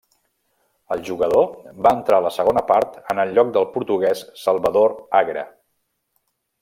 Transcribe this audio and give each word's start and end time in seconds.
El 0.93 1.03
jugador 1.09 1.51
va 1.87 1.91
entrar 1.97 2.19
a 2.21 2.25
la 2.27 2.31
segona 2.37 2.63
part 2.71 2.95
en 3.15 3.21
el 3.25 3.35
lloc 3.35 3.51
del 3.59 3.69
portuguès 3.77 4.25
Salvador 4.45 4.97
Agra. 5.21 5.45